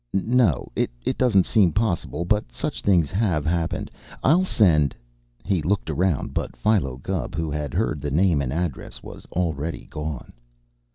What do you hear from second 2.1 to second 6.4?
but such things have happened. I'll send" He looked around,